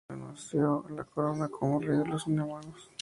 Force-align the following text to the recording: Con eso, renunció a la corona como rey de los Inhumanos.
Con 0.07 0.17
eso, 0.17 0.17
renunció 0.17 0.85
a 0.87 0.91
la 0.93 1.03
corona 1.03 1.47
como 1.47 1.79
rey 1.79 1.95
de 1.99 2.07
los 2.07 2.25
Inhumanos. 2.25 2.89